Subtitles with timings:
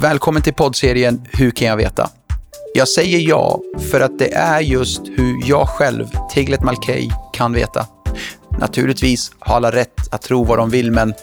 [0.00, 2.10] Välkommen till poddserien Hur kan jag veta?
[2.74, 3.60] Jag säger ja
[3.90, 7.86] för att det är just hur jag själv, Tiglet Malkey, kan veta.
[8.58, 11.14] Naturligtvis har alla rätt att tro vad de vill, men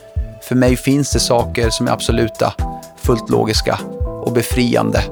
[0.48, 2.54] för mig finns det saker som är absoluta,
[2.98, 3.80] fullt logiska
[4.24, 5.04] och befriande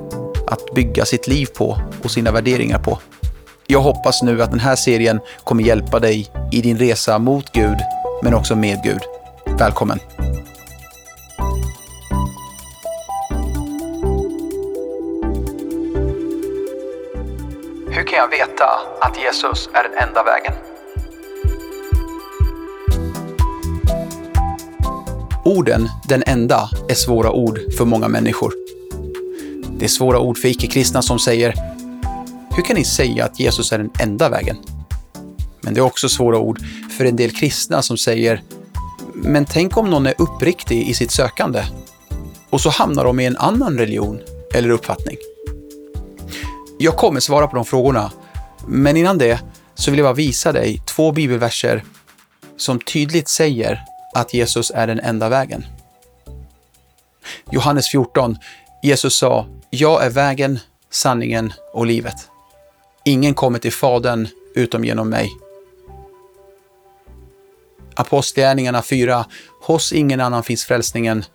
[0.47, 3.00] att bygga sitt liv på och sina värderingar på.
[3.68, 7.77] Jag hoppas nu att den här serien kommer hjälpa dig i din resa mot Gud,
[8.23, 9.02] men också med Gud.
[9.59, 9.99] Välkommen!
[18.16, 18.66] Kan jag veta
[19.02, 20.54] att Jesus är den enda vägen?
[25.46, 28.54] Orden ”den enda” är svåra ord för många människor.
[29.80, 31.54] Det är svåra ord för icke-kristna som säger
[32.55, 34.58] “Hur kan ni säga att Jesus är den enda vägen?”
[35.62, 36.60] Men det är också svåra ord
[36.98, 38.41] för en del kristna som säger
[39.13, 41.63] “Men tänk om någon är uppriktig i sitt sökande?”
[42.50, 44.20] och så hamnar de i en annan religion
[44.54, 45.18] eller uppfattning.
[46.77, 48.12] Jag kommer svara på de frågorna,
[48.68, 49.40] men innan det
[49.76, 51.84] så vill jag bara visa dig två bibelverser
[52.57, 55.65] som tydligt säger att Jesus är den enda vägen.
[57.51, 58.37] Johannes 14.
[58.84, 60.59] Jesus sa, jag är vägen,
[60.90, 62.29] sanningen och livet.
[63.05, 65.31] Ingen kommer till Fadern utom genom mig.
[67.95, 69.25] Apostlagärningarna 4.
[69.62, 71.25] Hos ingen annan finns frälsningen.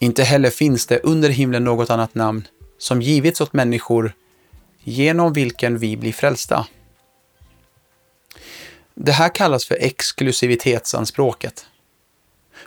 [0.00, 4.14] Inte heller finns det under himlen något annat namn som givits åt människor
[4.84, 6.66] genom vilken vi blir frälsta.
[8.94, 11.66] Det här kallas för exklusivitetsanspråket.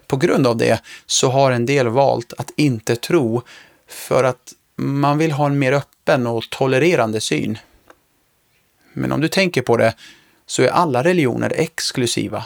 [0.08, 3.42] På grund av det så har en del valt att inte tro
[3.88, 7.58] för att man vill ha en mer öppen och tolererande syn.
[8.94, 9.96] Men om du tänker på det
[10.46, 12.46] så är alla religioner exklusiva.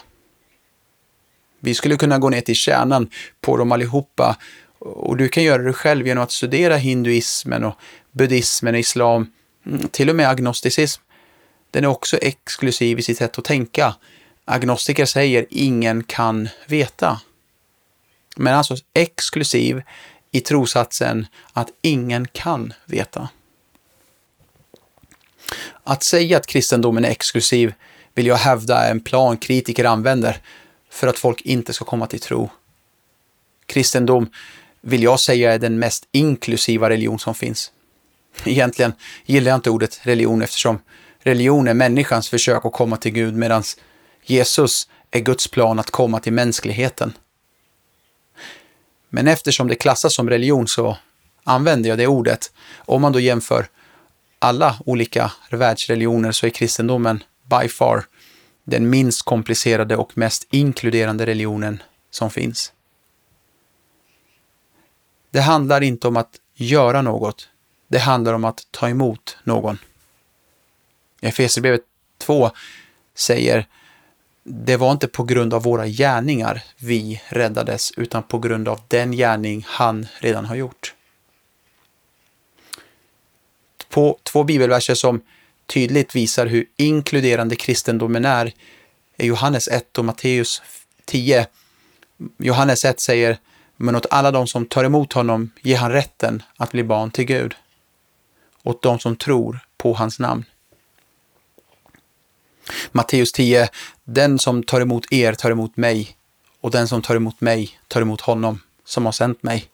[1.60, 3.10] Vi skulle kunna gå ner till kärnan
[3.42, 4.38] på dem allihopa
[4.80, 7.76] och du kan göra det själv genom att studera hinduismen och
[8.12, 9.32] buddhismen, islam,
[9.66, 11.02] Mm, till och med agnosticism.
[11.72, 13.96] Den är också exklusiv i sitt sätt att tänka.
[14.46, 17.20] Agnostiker säger ingen kan veta
[18.36, 19.82] men alltså exklusiv
[20.32, 23.30] i trosatsen att ingen kan veta.
[25.84, 27.74] Att säga att kristendomen är exklusiv
[28.14, 30.42] vill jag hävda är en plan kritiker använder
[30.90, 32.50] för att folk inte ska komma till tro.
[33.66, 34.30] Kristendom
[34.82, 37.72] vill jag säga är den mest inklusiva religion som finns.
[38.46, 38.94] Egentligen
[39.26, 40.80] gillar jag inte ordet religion eftersom
[41.20, 43.64] religion är människans försök att komma till Gud medan
[44.24, 47.14] Jesus är Guds plan att komma till mänskligheten.
[49.10, 50.98] Men eftersom det klassas som religion så
[51.44, 52.52] använder jag det ordet.
[52.78, 53.68] Om man då jämför
[54.40, 58.06] alla olika världsreligioner så är kristendomen by far
[58.64, 62.74] den minst komplicerade och mest inkluderande religionen som finns.
[65.32, 67.50] Det handlar inte om att göra något.
[67.92, 69.78] Det handlar om att ta emot någon.
[71.22, 71.82] Efesierbrevet
[72.18, 72.52] 2
[73.16, 73.68] säger
[74.44, 79.12] det var inte på grund av våra gärningar vi räddades, utan på grund av den
[79.12, 80.94] gärning han redan har gjort.
[83.90, 85.22] På två bibelverser som
[85.66, 88.54] tydligt visar hur inkluderande kristendomen är,
[89.18, 90.62] är Johannes 1 och Matteus
[91.06, 91.48] 10.
[92.38, 93.38] Johannes 1 säger,
[93.78, 97.26] men åt alla de som tar emot honom ger han rätten att bli barn till
[97.26, 97.56] Gud.
[98.64, 100.46] Åt de som tror på hans namn.
[102.92, 103.70] Matteus 10,
[104.04, 106.18] den som tar emot er tar emot mig
[106.62, 109.70] och den som tar emot mig tar emot honom som har sänt mig.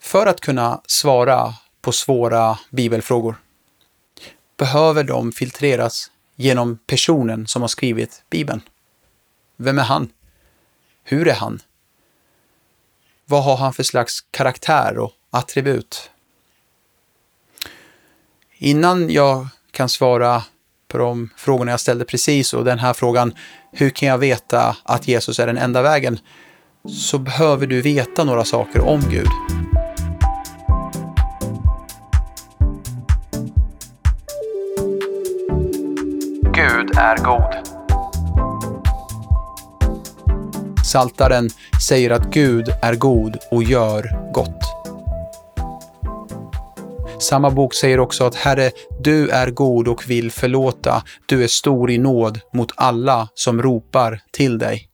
[0.00, 3.36] För att kunna svara på svåra bibelfrågor
[4.56, 8.60] behöver de filtreras genom personen som har skrivit Bibeln.
[9.56, 10.08] Vem är han?
[11.02, 11.60] Hur är han?
[13.26, 16.10] Vad har han för slags karaktär och attribut?
[18.58, 20.42] Innan jag kan svara
[20.88, 23.34] på de frågorna jag ställde precis och den här frågan,
[23.72, 26.18] hur kan jag veta att Jesus är den enda vägen?
[26.88, 29.28] Så behöver du veta några saker om Gud.
[36.54, 37.63] Gud är god.
[40.94, 41.50] Saltaren
[41.88, 44.62] säger att Gud är god och gör gott.
[47.20, 48.70] Samma bok säger också att Herre,
[49.00, 51.04] du är god och vill förlåta.
[51.26, 54.88] Du är stor i nåd mot alla som ropar till dig.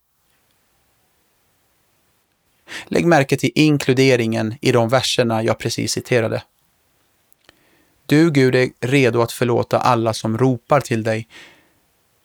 [2.87, 6.43] Lägg märke till inkluderingen i de verserna jag precis citerade.
[8.06, 11.29] Du, Gud, är redo att förlåta alla som ropar till dig.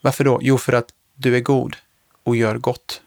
[0.01, 0.39] Varför då?
[0.41, 1.75] Jo, för att du är god
[2.23, 3.01] och gör gott.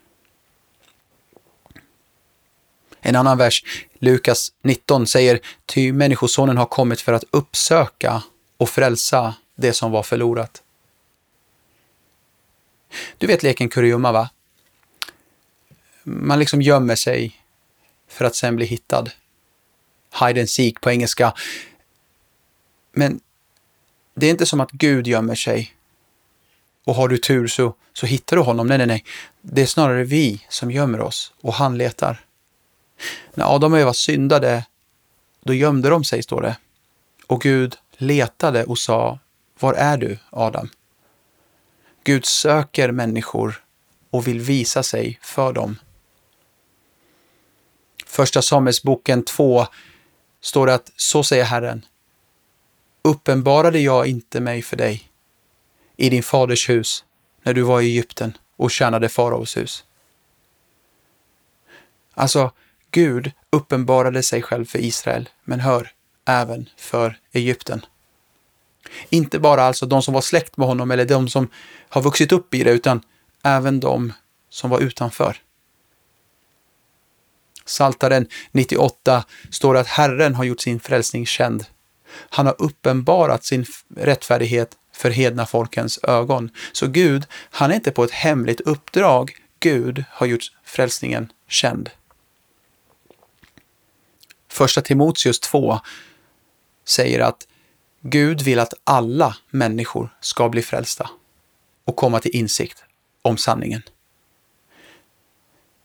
[3.01, 3.65] En annan vers,
[3.99, 8.23] Lukas 19, säger ty Människosonen har kommit för att uppsöka
[8.57, 10.63] och frälsa det som var förlorat.
[13.19, 14.31] Du vet leken kurragömma, va?
[16.03, 17.43] Man liksom gömmer sig
[18.09, 19.11] för att sen bli hittad.
[20.21, 21.35] Hide and seek på engelska.
[22.93, 23.21] Men
[24.15, 25.75] det är inte som att Gud gömmer sig
[26.85, 28.67] och har du tur så, så hittar du honom.
[28.67, 29.05] Nej, nej, nej.
[29.41, 32.25] Det är snarare vi som gömmer oss och han letar.
[33.35, 34.67] När Adam och Eva syndade,
[35.41, 36.57] då gömde de sig, står det.
[37.27, 39.19] Och Gud letade och sa,
[39.61, 40.69] var är du, Adam?
[42.05, 43.65] Gud söker människor
[44.11, 45.77] och vill visa sig för dem.
[48.07, 49.67] Första Samuelsboken 2
[50.41, 51.85] står det att så säger Herren.
[53.03, 55.11] Uppenbarade jag inte mig för dig
[55.97, 57.05] i din faders hus
[57.43, 59.85] när du var i Egypten och tjänade faraos hus?
[62.15, 62.53] Alltså,
[62.91, 65.91] Gud uppenbarade sig själv för Israel, men hör,
[66.27, 67.87] även för Egypten.
[69.09, 71.49] Inte bara alltså de som var släkt med honom eller de som
[71.89, 73.01] har vuxit upp i det, utan
[73.45, 74.13] även de
[74.51, 75.37] som var utanför.
[77.65, 81.65] Saltaren 98 står att Herren har gjort sin frälsning känd.
[82.31, 86.51] Han har uppenbarat sin rättfärdighet för hedna folkens ögon.
[86.73, 89.37] Så Gud, han är inte på ett hemligt uppdrag.
[89.61, 91.91] Gud har gjort frälsningen känd.
[94.59, 95.81] Första Timoteus 2
[96.85, 97.49] säger att
[98.01, 101.11] Gud vill att alla människor ska bli frälsta
[101.85, 102.85] och komma till insikt
[103.23, 103.83] om sanningen.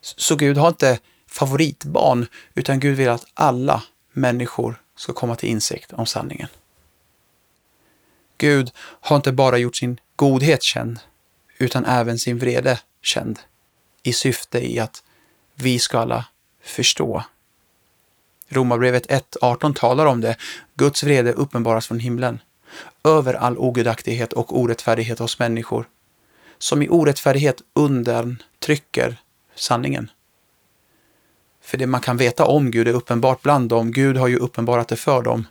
[0.01, 5.93] Så Gud har inte favoritbarn, utan Gud vill att alla människor ska komma till insikt
[5.93, 6.49] om sanningen.
[8.37, 10.99] Gud har inte bara gjort sin godhet känd,
[11.57, 13.39] utan även sin vrede känd,
[14.03, 15.03] i syfte i att
[15.55, 16.25] vi ska alla
[16.63, 17.23] förstå.
[18.53, 20.35] Romarbrevet 1.18 talar om det.
[20.75, 22.39] Guds vrede uppenbaras från himlen
[23.03, 25.85] över all ogudaktighet och orättfärdighet hos människor,
[26.57, 29.17] som i orättfärdighet undertrycker
[29.55, 30.09] sanningen.
[31.61, 33.91] För det man kan veta om Gud är uppenbart bland dem.
[33.91, 35.47] Gud har ju uppenbarat det för dem.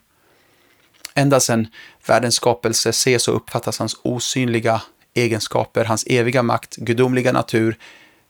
[1.14, 1.66] Ända sedan
[2.06, 4.82] världens skapelse ses och uppfattas hans osynliga
[5.14, 7.78] egenskaper, hans eviga makt, gudomliga natur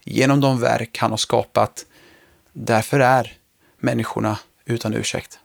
[0.05, 1.87] genom de verk han har skapat.
[2.53, 3.33] Därför är
[3.79, 5.39] människorna utan ursäkt.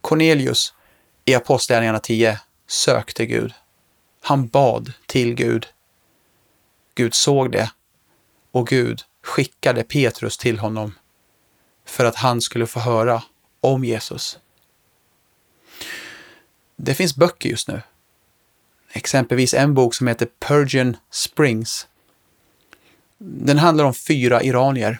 [0.00, 0.74] Cornelius
[1.24, 3.54] i Apostlagärningarna 10 sökte Gud.
[4.20, 5.66] Han bad till Gud.
[6.94, 7.70] Gud såg det
[8.50, 10.94] och Gud skickade Petrus till honom
[11.84, 13.22] för att han skulle få höra
[13.60, 14.38] om Jesus.
[16.76, 17.82] Det finns böcker just nu.
[18.92, 21.88] Exempelvis en bok som heter Persian Springs.
[23.18, 24.98] Den handlar om fyra iranier.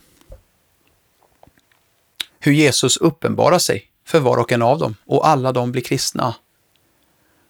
[2.44, 6.34] Hur Jesus uppenbarar sig för var och en av dem och alla de blir kristna.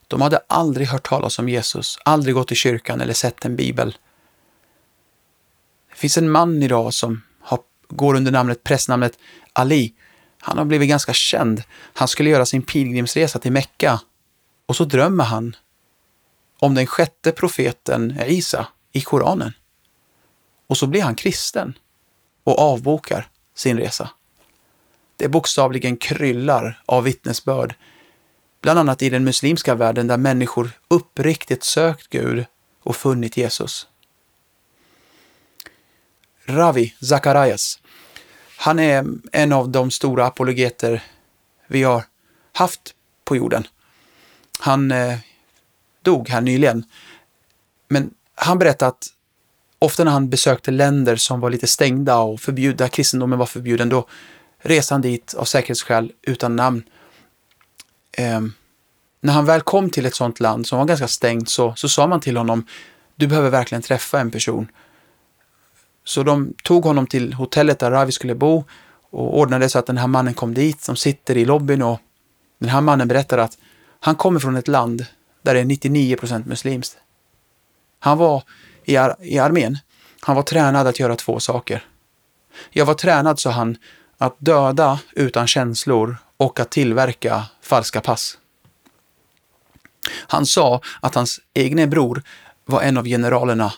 [0.08, 3.96] De hade aldrig hört talas om Jesus, aldrig gått i kyrkan eller sett en bibel.
[5.90, 7.58] Det finns en man idag som har,
[7.88, 9.18] går under namnet, prästnamnet
[9.52, 9.94] Ali.
[10.40, 11.62] Han har blivit ganska känd.
[11.94, 14.00] Han skulle göra sin pilgrimsresa till Mecka
[14.66, 15.56] och så drömmer han
[16.58, 19.52] om den sjätte profeten Isa i Koranen.
[20.66, 21.78] Och så blir han kristen
[22.44, 24.10] och avbokar sin resa.
[25.16, 27.74] Det bokstavligen kryllar av vittnesbörd,
[28.60, 32.44] bland annat i den muslimska världen där människor uppriktigt sökt Gud
[32.82, 33.88] och funnit Jesus.
[36.46, 37.78] Ravi Zacharias,
[38.58, 41.02] han är en av de stora apologeter
[41.66, 42.04] vi har
[42.52, 42.94] haft
[43.24, 43.66] på jorden.
[44.58, 45.18] Han eh,
[46.02, 46.84] dog här nyligen.
[47.88, 49.06] Men han berättade att
[49.78, 54.08] ofta när han besökte länder som var lite stängda och förbjudna, kristendomen var förbjuden, då
[54.66, 56.82] Resan dit av säkerhetsskäl utan namn.
[58.12, 58.40] Eh,
[59.20, 62.06] när han väl kom till ett sådant land som var ganska stängt så, så sa
[62.06, 62.66] man till honom,
[63.14, 64.68] du behöver verkligen träffa en person.
[66.04, 68.64] Så de tog honom till hotellet där Ravi skulle bo
[69.10, 70.86] och ordnade så att den här mannen kom dit.
[70.86, 72.00] De sitter i lobbyn och
[72.58, 73.58] den här mannen berättar att
[74.00, 75.06] han kommer från ett land
[75.42, 76.96] där det är 99 procent muslimskt.
[77.98, 78.42] Han var
[78.84, 79.78] i, ar i armén.
[80.20, 81.84] Han var tränad att göra två saker.
[82.70, 83.76] Jag var tränad, sa han,
[84.18, 88.38] att döda utan känslor och att tillverka falska pass.
[90.10, 92.22] Han sa att hans egna bror
[92.64, 93.72] var en av generalerna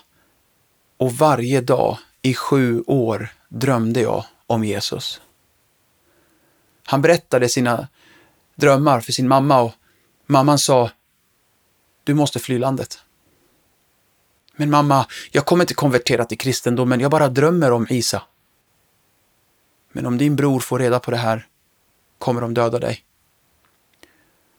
[0.97, 5.21] och varje dag i sju år drömde jag om Jesus.
[6.85, 7.87] Han berättade sina
[8.55, 9.73] drömmar för sin mamma och
[10.25, 10.91] mamman sa
[12.03, 12.99] Du måste fly landet.
[14.55, 18.23] Men mamma, jag kommer inte konvertera till kristendomen, jag bara drömmer om Isa.
[19.91, 21.47] Men om din bror får reda på det här
[22.17, 23.03] kommer de döda dig.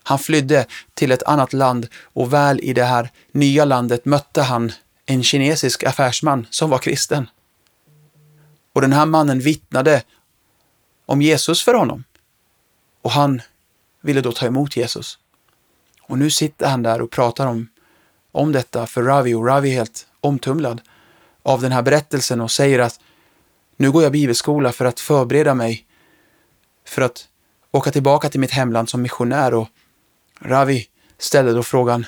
[0.03, 4.73] Han flydde till ett annat land och väl i det här nya landet mötte han
[5.07, 7.31] en kinesisk affärsman som var kristen.
[8.73, 10.03] Och den här mannen vittnade
[11.07, 12.05] om Jesus för honom.
[13.03, 13.43] Och han
[14.01, 15.19] ville då ta emot Jesus.
[16.03, 17.69] Och nu sitter han där och pratar om,
[18.33, 20.81] om detta för Ravi och Ravi är helt omtumlad
[21.43, 23.01] av den här berättelsen och säger att
[23.79, 25.87] nu går jag bibelskola för att förbereda mig
[26.87, 27.29] för att
[27.71, 29.69] åka tillbaka till mitt hemland som missionär och
[30.41, 30.87] Ravi
[31.19, 32.07] ställde då frågan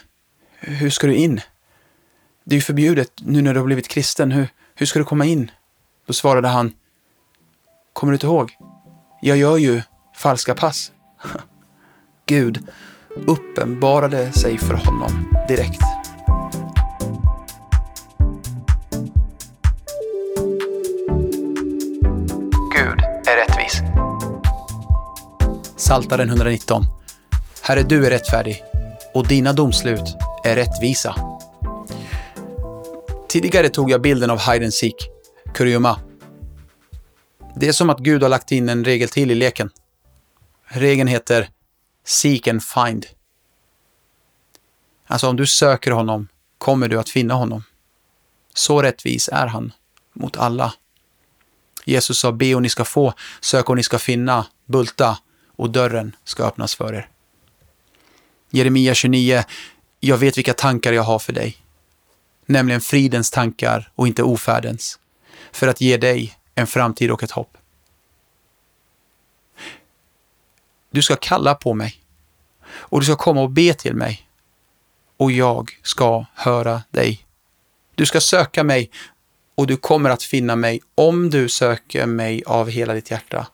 [0.58, 1.40] Hur ska du in?
[2.44, 4.30] Det är ju förbjudet nu när du har blivit kristen.
[4.32, 5.50] Hur, hur ska du komma in?
[6.06, 6.72] Då svarade han
[7.92, 8.56] Kommer du inte ihåg?
[9.20, 9.82] Jag gör ju
[10.16, 10.92] falska pass.
[12.26, 12.68] Gud
[13.26, 15.99] uppenbarade sig för honom direkt.
[25.90, 26.84] Saltaren 119.
[27.62, 28.62] Herre, du är rättfärdig
[29.14, 31.14] och dina domslut är rättvisa.
[33.28, 34.94] Tidigare tog jag bilden av hide and seek,
[35.54, 36.00] kuriuma.
[37.56, 39.70] Det är som att Gud har lagt in en regel till i leken.
[40.64, 41.48] Regeln heter
[42.04, 43.06] Seek and find.
[45.06, 46.28] Alltså om du söker honom
[46.58, 47.64] kommer du att finna honom.
[48.54, 49.72] Så rättvis är han
[50.12, 50.74] mot alla.
[51.84, 55.18] Jesus sa be och ni ska få, sök och ni ska finna, bulta
[55.60, 57.08] och dörren ska öppnas för er.
[58.50, 59.44] Jeremia 29,
[60.00, 61.56] jag vet vilka tankar jag har för dig,
[62.46, 64.98] nämligen fridens tankar och inte ofärdens,
[65.52, 67.56] för att ge dig en framtid och ett hopp.
[70.90, 71.94] Du ska kalla på mig
[72.62, 74.28] och du ska komma och be till mig
[75.16, 77.26] och jag ska höra dig.
[77.94, 78.90] Du ska söka mig
[79.54, 83.46] och du kommer att finna mig om du söker mig av hela ditt hjärta.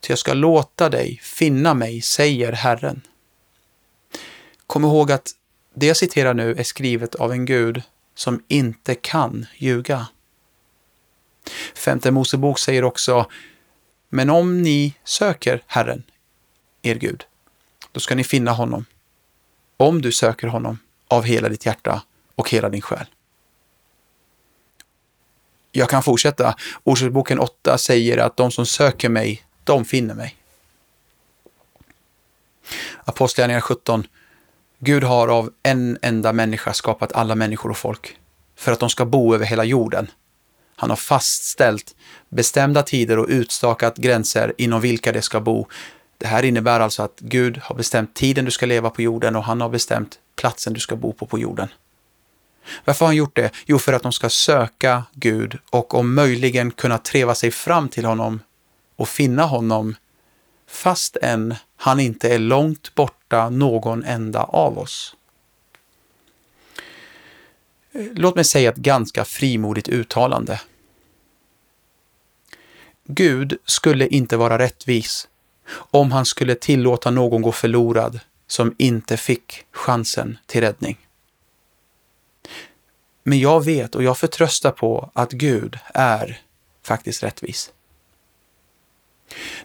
[0.00, 3.00] Ty jag ska låta dig finna mig, säger Herren.
[4.66, 5.30] Kom ihåg att
[5.74, 7.82] det jag citerar nu är skrivet av en Gud
[8.14, 10.06] som inte kan ljuga.
[11.74, 13.30] Femte Mosebok säger också,
[14.08, 16.02] men om ni söker Herren,
[16.82, 17.24] er Gud,
[17.92, 18.84] då ska ni finna honom.
[19.76, 20.78] Om du söker honom
[21.08, 22.02] av hela ditt hjärta
[22.34, 23.06] och hela din själ.
[25.72, 26.56] Jag kan fortsätta.
[26.84, 30.36] Ordspråksboken 8 säger att de som söker mig, de finner mig.
[33.04, 34.06] Apostlagärningarna 17.
[34.78, 38.16] Gud har av en enda människa skapat alla människor och folk
[38.56, 40.10] för att de ska bo över hela jorden.
[40.76, 41.94] Han har fastställt
[42.28, 45.66] bestämda tider och utstakat gränser inom vilka de ska bo.
[46.18, 49.44] Det här innebär alltså att Gud har bestämt tiden du ska leva på jorden och
[49.44, 51.68] han har bestämt platsen du ska bo på på jorden.
[52.84, 53.50] Varför har han gjort det?
[53.66, 58.04] Jo, för att de ska söka Gud och om möjligen kunna treva sig fram till
[58.04, 58.40] honom
[58.98, 59.94] och finna honom
[60.66, 65.16] fast än han inte är långt borta någon enda av oss.
[67.92, 70.60] Låt mig säga ett ganska frimodigt uttalande.
[73.04, 75.28] Gud skulle inte vara rättvis
[75.70, 80.98] om han skulle tillåta någon gå förlorad som inte fick chansen till räddning.
[83.22, 86.40] Men jag vet och jag förtröstar på att Gud är
[86.82, 87.72] faktiskt rättvis.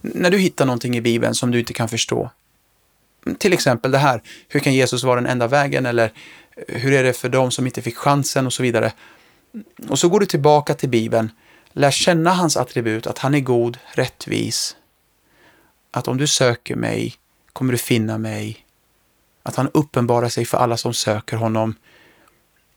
[0.01, 2.29] När du hittar någonting i Bibeln som du inte kan förstå,
[3.38, 6.12] till exempel det här, hur kan Jesus vara den enda vägen eller
[6.67, 8.93] eh, hur är det för dem som inte fick chansen och så vidare.
[9.89, 11.32] Och så går du tillbaka till Bibeln,
[11.72, 14.75] lär känna hans attribut, att han är god, rättvis,
[15.91, 17.15] att om du söker mig
[17.53, 18.65] kommer du finna mig,
[19.43, 21.75] att han uppenbarar sig för alla som söker honom.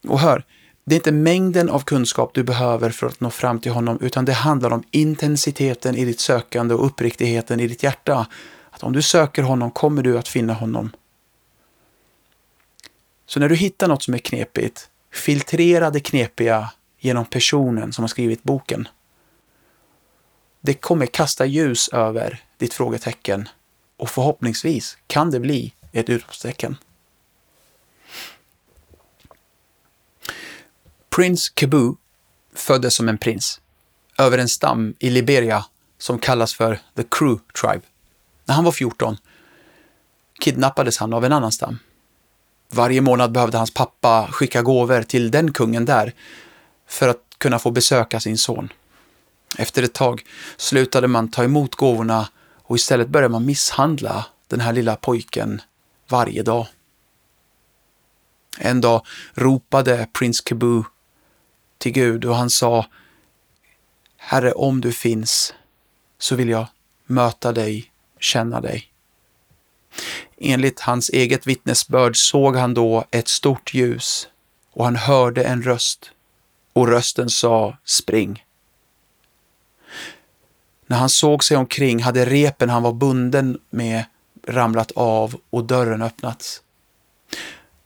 [0.09, 0.45] Och hör,
[0.89, 4.25] det är inte mängden av kunskap du behöver för att nå fram till honom, utan
[4.25, 8.27] det handlar om intensiteten i ditt sökande och uppriktigheten i ditt hjärta.
[8.71, 10.91] Att om du söker honom kommer du att finna honom.
[13.27, 18.09] Så när du hittar något som är knepigt, filtrera det knepiga genom personen som har
[18.09, 18.89] skrivit boken.
[20.61, 23.49] Det kommer kasta ljus över ditt frågetecken
[23.97, 26.77] och förhoppningsvis kan det bli ett utropstecken.
[31.17, 31.95] Prince Kebu
[32.55, 33.61] föddes som en prins
[34.19, 35.65] över en stam i Liberia
[35.99, 37.81] som kallas för The Crew Tribe.
[38.45, 39.17] När han var 14
[40.41, 41.79] kidnappades han av en annan stam.
[42.73, 46.15] Varje månad behövde hans pappa skicka gåvor till den kungen där
[46.87, 48.73] för att kunna få besöka sin son.
[49.59, 50.23] Efter ett tag
[50.57, 52.29] slutade man ta emot gåvorna
[52.63, 55.63] och istället började man misshandla den här lilla pojken
[56.09, 56.67] varje dag.
[58.59, 60.83] En dag ropade prins Kebu
[61.87, 62.87] till Gud och han sa
[64.17, 65.55] Herre, om du finns,
[66.19, 66.67] så vill jag
[67.05, 68.85] möta dig, känna dig.
[70.37, 74.29] Enligt hans eget vittnesbörd såg han då ett stort ljus
[74.73, 76.11] och han hörde en röst
[76.73, 78.45] och rösten sa spring.
[80.87, 84.05] När han såg sig omkring hade repen han var bunden med
[84.47, 86.63] ramlat av och dörren öppnats.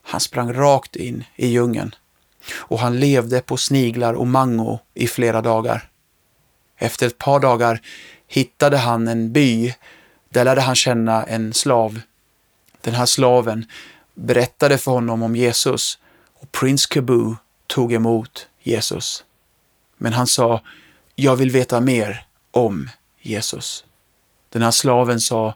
[0.02, 1.94] Han sprang rakt in i djungeln
[2.52, 5.88] och han levde på sniglar och mango i flera dagar.
[6.76, 7.80] Efter ett par dagar
[8.28, 9.74] hittade han en by.
[10.28, 12.00] Där lärde han känna en slav.
[12.80, 13.66] Den här slaven
[14.14, 15.98] berättade för honom om Jesus
[16.40, 17.34] och prins Kabu
[17.66, 19.24] tog emot Jesus.
[19.96, 20.60] Men han sa,
[21.14, 23.84] jag vill veta mer om Jesus.
[24.48, 25.54] Den här slaven sa,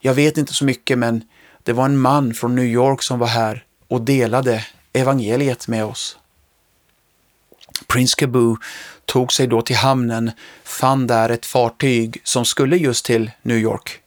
[0.00, 1.24] jag vet inte så mycket men
[1.62, 6.18] det var en man från New York som var här och delade evangeliet med oss.
[7.86, 8.56] Prins Kabu
[9.04, 10.30] tog sig då till hamnen,
[10.64, 14.00] fann där ett fartyg som skulle just till New York.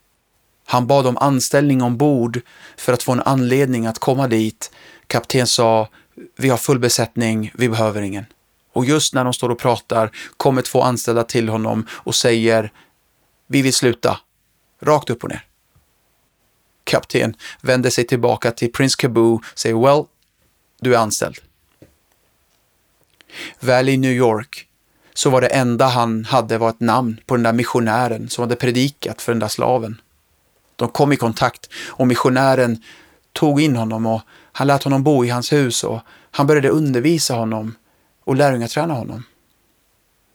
[0.66, 2.42] Han bad om anställning ombord
[2.78, 4.72] för att få en anledning att komma dit.
[5.08, 5.90] Kapten sa,
[6.38, 8.26] vi har full besättning, vi behöver ingen.
[8.74, 12.72] Och just när de står och pratar kommer två anställda till honom och säger,
[13.48, 14.20] vi vill sluta.
[14.82, 15.46] Rakt upp och ner.
[16.84, 20.06] Kapten vänder sig tillbaka till prins Kabu, säger, well,
[20.82, 21.38] du är anställd.
[23.60, 24.68] Väl i New York
[25.14, 28.56] så var det enda han hade var ett namn på den där missionären som hade
[28.56, 30.02] predikat för den där slaven.
[30.76, 32.84] De kom i kontakt och missionären
[33.34, 34.22] tog in honom och
[34.52, 36.00] han lät honom bo i hans hus och
[36.32, 37.76] han började undervisa honom
[38.24, 39.24] och lärjungaträna honom.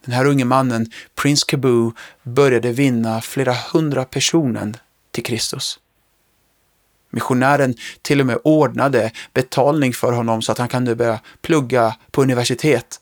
[0.05, 4.73] Den här unge mannen, prins Kaboo, började vinna flera hundra personer
[5.11, 5.79] till Kristus.
[7.09, 12.21] Missionären till och med ordnade betalning för honom så att han kunde börja plugga på
[12.21, 13.01] universitet.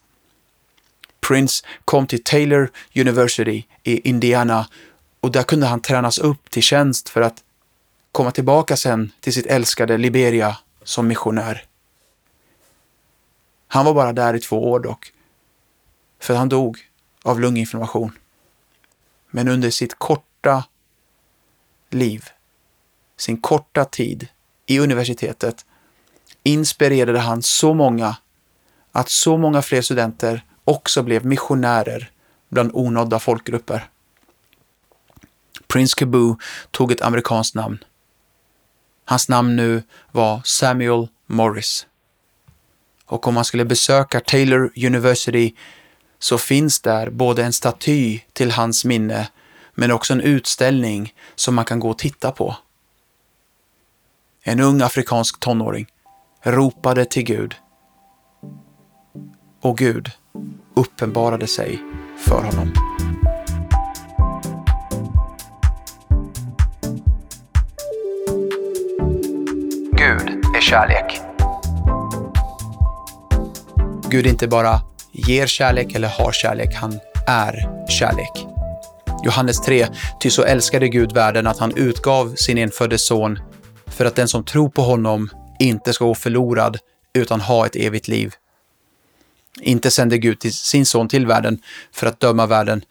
[1.27, 4.67] Prince kom till Taylor University i Indiana
[5.19, 7.43] och där kunde han tränas upp till tjänst för att
[8.12, 11.65] komma tillbaka sen till sitt älskade Liberia som missionär.
[13.67, 15.12] Han var bara där i två år dock,
[16.19, 16.77] för han dog
[17.23, 18.12] av lunginflammation.
[19.29, 20.63] Men under sitt korta
[21.89, 22.29] liv
[23.17, 24.28] sin korta tid
[24.65, 25.65] i universitetet
[26.43, 28.15] inspirerade han så många
[28.91, 32.12] att så många fler studenter också blev missionärer
[32.49, 33.89] bland onådda folkgrupper.
[35.67, 36.36] Prince Kabu
[36.71, 37.84] tog ett amerikanskt namn.
[39.06, 41.88] Hans namn nu var Samuel Morris.
[43.06, 45.56] Och om man skulle besöka Taylor University
[46.19, 49.30] så finns där både en staty till hans minne
[49.73, 52.56] men också en utställning som man kan gå och titta på.
[54.47, 55.86] En ung afrikansk tonåring
[56.43, 57.55] ropade till Gud.
[59.62, 60.12] Och Gud
[60.75, 61.81] uppenbarade sig
[62.17, 62.73] för honom.
[69.91, 71.21] Gud är kärlek.
[74.10, 74.81] Gud inte bara
[75.12, 78.47] ger kärlek eller har kärlek, han är kärlek.
[79.23, 79.88] Johannes 3,
[80.19, 83.39] ty så älskade Gud världen att han utgav sin enfödde son
[83.95, 85.29] för att den som tror på honom
[85.60, 86.77] inte ska gå förlorad
[87.13, 88.34] utan ha ett evigt liv.
[89.62, 92.86] Inte sände Gud till sin son till världen för att döma världen,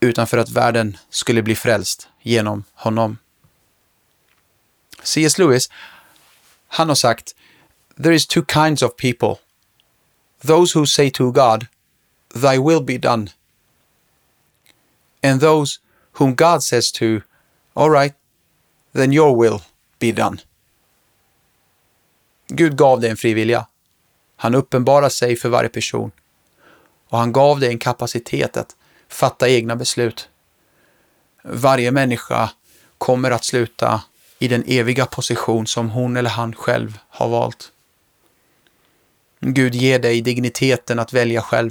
[0.00, 3.18] utan för att världen skulle bli frälst genom honom.
[5.02, 5.38] C.S.
[5.38, 5.70] Lewis,
[6.68, 7.34] han har sagt
[8.02, 9.34] There is two kinds of people.
[10.46, 11.66] Those who say to God,
[12.34, 13.30] Thy will be done.
[15.22, 15.80] And those
[16.12, 17.20] whom God says to,
[17.74, 18.14] All right,
[18.94, 19.60] then your will
[19.98, 20.36] be.
[22.48, 23.66] Gud gav dig en fri vilja.
[24.36, 26.10] Han uppenbarar sig för varje person.
[27.08, 28.76] Och han gav dig en kapacitet att
[29.08, 30.28] fatta egna beslut.
[31.42, 32.50] Varje människa
[32.98, 34.02] kommer att sluta
[34.38, 37.72] i den eviga position som hon eller han själv har valt.
[39.40, 41.70] Gud ger dig digniteten att välja själv.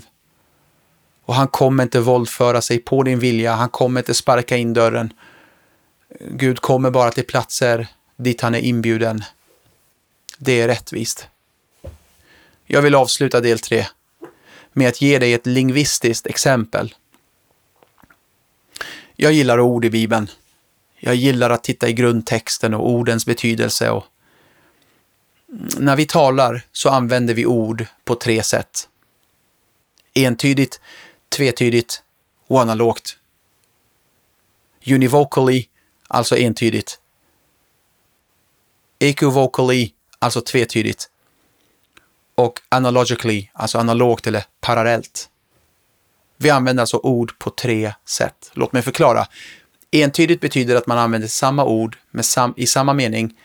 [1.26, 5.14] Och han kommer inte våldföra sig på din vilja, han kommer inte sparka in dörren.
[6.20, 7.88] Gud kommer bara till platser
[8.18, 9.24] dit han är inbjuden.
[10.38, 11.28] Det är rättvist.
[12.66, 13.86] Jag vill avsluta del 3
[14.74, 16.96] med att ge dig ett lingvistiskt exempel.
[19.16, 20.30] Jag gillar ord i Bibeln.
[21.00, 23.90] Jag gillar att titta i grundtexten och ordens betydelse.
[23.90, 24.06] Och
[25.78, 28.90] när vi talar så använder vi ord på tre sätt.
[30.14, 30.82] Entydigt,
[31.30, 32.04] tvetydigt
[32.48, 33.18] och analogt.
[34.86, 35.66] Univocally,
[36.08, 37.00] alltså entydigt
[39.00, 41.10] equivocally, alltså tvetydigt.
[42.36, 45.30] Och analogically, alltså analogt eller parallellt.
[46.38, 48.52] Vi använder alltså ord på tre sätt.
[48.54, 49.28] Låt mig förklara.
[49.92, 53.38] Entydigt betyder att man använder samma ord med sam i samma mening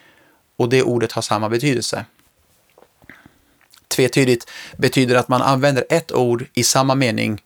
[0.57, 2.05] och det ordet har samma betydelse.
[3.89, 7.43] Tvetydigt betyder att man använder ett ord i samma mening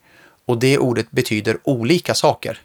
[0.47, 2.61] och det ordet betyder olika saker.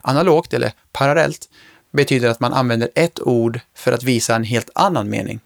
[0.00, 1.48] Analogt eller parallellt
[1.92, 5.40] betyder att man använder ett ord för att visa en helt annan mening.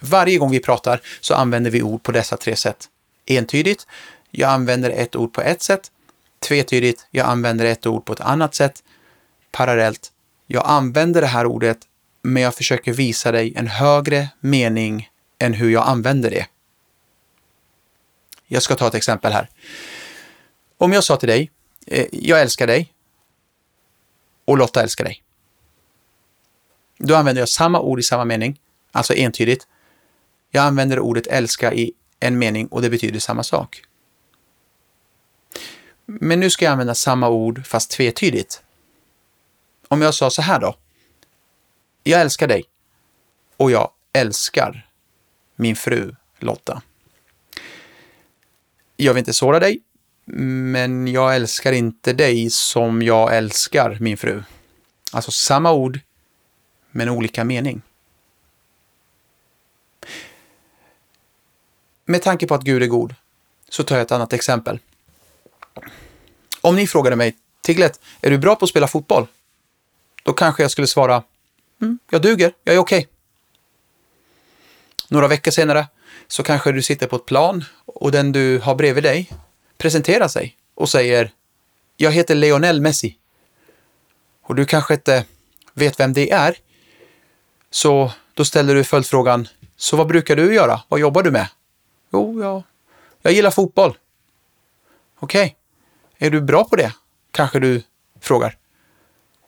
[0.00, 2.88] Varje gång vi pratar så använder vi ord på dessa tre sätt.
[3.26, 3.86] Entydigt,
[4.30, 5.90] jag använder ett ord på ett sätt.
[6.38, 8.82] Tvetydigt, jag använder ett ord på ett annat sätt.
[9.50, 10.12] Parallellt,
[10.46, 11.78] jag använder det här ordet
[12.22, 16.46] men jag försöker visa dig en högre mening än hur jag använder det.
[18.46, 19.48] Jag ska ta ett exempel här.
[20.78, 21.50] Om jag sa till dig,
[21.86, 22.92] eh, jag älskar dig
[24.44, 25.22] och Lotta älskar dig.
[26.98, 28.60] Då använder jag samma ord i samma mening,
[28.92, 29.66] alltså entydigt.
[30.50, 33.82] Jag använder ordet älska i en mening och det betyder samma sak.
[36.06, 38.62] Men nu ska jag använda samma ord fast tvetydigt.
[39.88, 40.76] Om jag sa så här då.
[42.02, 42.64] Jag älskar dig
[43.56, 44.88] och jag älskar
[45.56, 46.82] min fru Lotta.
[48.96, 49.80] Jag vill inte såra dig,
[50.24, 54.42] men jag älskar inte dig som jag älskar min fru.
[55.12, 56.00] Alltså samma ord,
[56.96, 57.82] men olika mening.
[62.04, 63.14] Med tanke på att Gud är god
[63.68, 64.78] så tar jag ett annat exempel.
[66.60, 69.26] Om ni frågade mig, Tiglet, är du bra på att spela fotboll?
[70.22, 71.22] Då kanske jag skulle svara,
[71.82, 72.98] mm, jag duger, jag är okej.
[72.98, 73.10] Okay.
[75.08, 75.86] Några veckor senare
[76.28, 79.32] så kanske du sitter på ett plan och den du har bredvid dig
[79.78, 81.30] presenterar sig och säger
[81.96, 83.16] Jag heter Lionel Messi.
[84.42, 85.24] Och du kanske inte
[85.74, 86.56] vet vem det är.
[87.70, 90.80] Så då ställer du följdfrågan Så vad brukar du göra?
[90.88, 91.48] Vad jobbar du med?
[92.12, 92.62] Jo, jag,
[93.22, 93.98] jag gillar fotboll.
[95.18, 95.56] Okej.
[96.18, 96.26] Okay.
[96.26, 96.92] Är du bra på det?
[97.30, 97.82] Kanske du
[98.20, 98.56] frågar.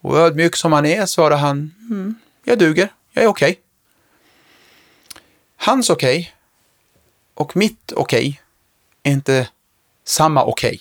[0.00, 2.88] Och ödmjuk som han är svarar han mm, Jag duger.
[3.12, 3.50] Jag är okej.
[3.50, 3.62] Okay.
[5.56, 6.32] Hans okej okay
[7.34, 8.38] och mitt okej okay
[9.02, 9.48] är inte
[10.04, 10.68] samma okej.
[10.68, 10.80] Okay.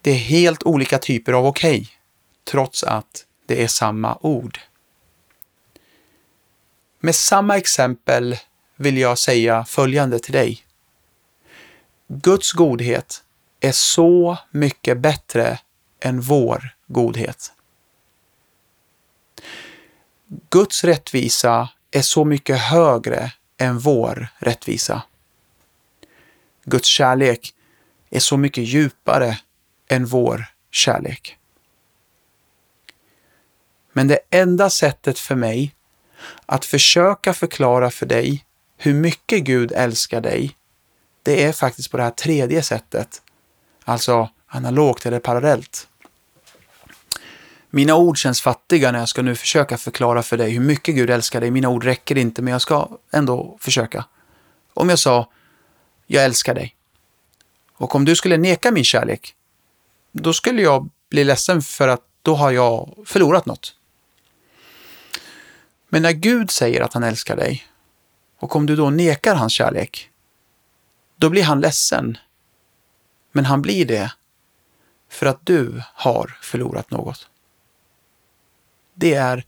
[0.00, 1.86] Det är helt olika typer av okej, okay,
[2.44, 4.58] trots att det är samma ord.
[7.00, 8.36] Med samma exempel
[8.76, 10.64] vill jag säga följande till dig.
[12.08, 13.24] Guds godhet
[13.60, 15.58] är så mycket bättre
[16.00, 17.52] än vår godhet.
[20.50, 25.02] Guds rättvisa är så mycket högre än vår rättvisa.
[26.64, 27.54] Guds kärlek
[28.10, 29.38] är så mycket djupare
[29.88, 31.38] än vår kärlek.
[33.92, 35.74] Men det enda sättet för mig
[36.46, 38.44] att försöka förklara för dig
[38.76, 40.56] hur mycket Gud älskar dig,
[41.22, 43.22] det är faktiskt på det här tredje sättet.
[43.84, 45.88] Alltså analogt eller parallellt.
[47.70, 51.10] Mina ord känns fattiga när jag ska nu försöka förklara för dig hur mycket Gud
[51.10, 51.50] älskar dig.
[51.50, 54.04] Mina ord räcker inte, men jag ska ändå försöka.
[54.74, 55.30] Om jag sa,
[56.06, 56.74] jag älskar dig.
[57.72, 59.34] Och om du skulle neka min kärlek,
[60.12, 63.74] då skulle jag bli ledsen för att då har jag förlorat något.
[65.88, 67.66] Men när Gud säger att han älskar dig,
[68.38, 70.10] och om du då nekar hans kärlek,
[71.16, 72.18] då blir han ledsen.
[73.32, 74.12] Men han blir det
[75.08, 77.28] för att du har förlorat något.
[78.94, 79.44] Det är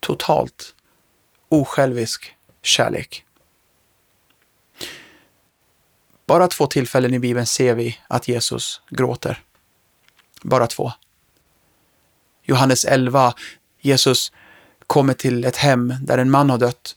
[0.00, 0.74] totalt
[1.48, 3.24] osjälvisk kärlek.
[6.26, 9.42] Bara två tillfällen i Bibeln ser vi att Jesus gråter.
[10.42, 10.92] Bara två.
[12.42, 13.34] Johannes 11,
[13.80, 14.32] Jesus
[14.90, 16.96] kommer till ett hem där en man har dött.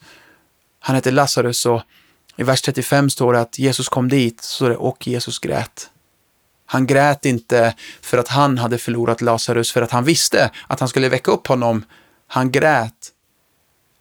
[0.80, 1.82] Han heter Lazarus och
[2.36, 5.90] i vers 35 står det att Jesus kom dit, så det, och Jesus grät.
[6.66, 10.88] Han grät inte för att han hade förlorat Lazarus, för att han visste att han
[10.88, 11.84] skulle väcka upp honom.
[12.26, 13.12] Han grät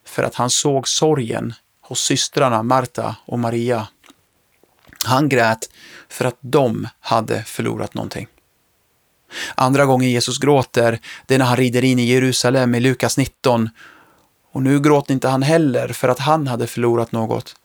[0.06, 3.88] för att han såg sorgen hos systrarna Marta och Maria.
[5.06, 5.70] Han grät
[6.10, 8.28] för att de hade förlorat någonting.
[9.56, 13.70] Andra gången Jesus gråter, det är när han rider in i Jerusalem i Lukas 19.
[14.52, 17.56] Och nu gråter inte han heller för att han hade förlorat något.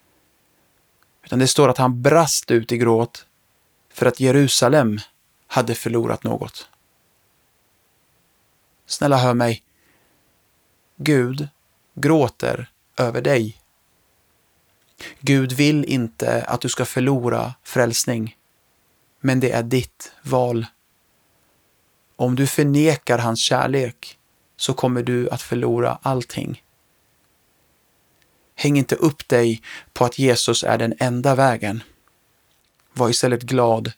[1.24, 3.26] Utan det står att han brast ut i gråt
[3.92, 4.98] för att Jerusalem
[5.46, 6.68] hade förlorat något.
[8.86, 9.62] Snälla hör mig.
[10.96, 11.48] Gud
[11.94, 13.56] gråter över dig.
[15.20, 18.36] Gud vill inte att du ska förlora frälsning,
[19.20, 20.66] men det är ditt val.
[22.20, 24.18] Om du förnekar hans kärlek
[24.56, 26.62] så kommer du att förlora allting.
[28.54, 31.82] Häng inte upp dig på att Jesus är den enda vägen.
[32.92, 33.92] Var istället glad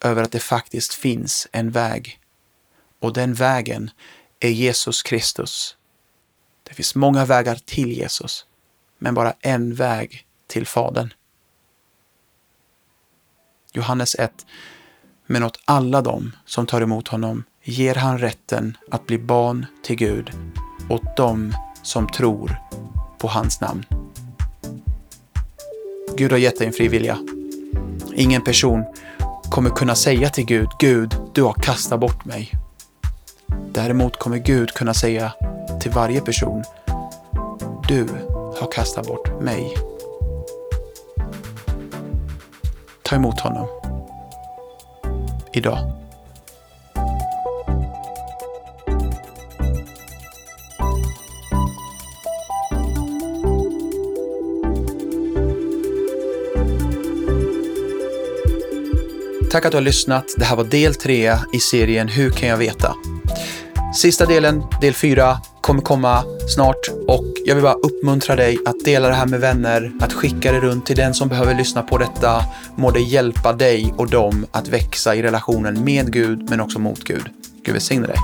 [0.00, 2.20] över att det faktiskt finns en väg.
[2.98, 3.90] Och den vägen
[4.40, 5.76] är Jesus Kristus.
[6.62, 8.46] Det finns många vägar till Jesus,
[8.98, 11.12] men bara en väg till Fadern.
[13.72, 14.46] Johannes 1.
[15.26, 19.96] Men åt alla dem som tar emot honom ger han rätten att bli barn till
[19.96, 20.30] Gud,
[20.88, 22.56] åt dem som tror
[23.18, 23.84] på hans namn.
[26.16, 27.18] Gud har gett dig en fri vilja.
[28.14, 28.84] Ingen person
[29.50, 32.52] kommer kunna säga till Gud, Gud, du har kastat bort mig.
[33.72, 35.32] Däremot kommer Gud kunna säga
[35.80, 36.64] till varje person,
[37.88, 38.06] du
[38.60, 39.74] har kastat bort mig.
[43.02, 43.66] Ta emot honom.
[45.52, 46.01] Idag.
[59.52, 60.24] Tack att du har lyssnat.
[60.36, 62.94] Det här var del tre i serien Hur kan jag veta?
[63.94, 69.08] Sista delen, del fyra, kommer komma snart och jag vill bara uppmuntra dig att dela
[69.08, 72.44] det här med vänner, att skicka det runt till den som behöver lyssna på detta.
[72.76, 77.04] Må det hjälpa dig och dem att växa i relationen med Gud men också mot
[77.04, 77.24] Gud.
[77.64, 78.16] Gud välsigne dig.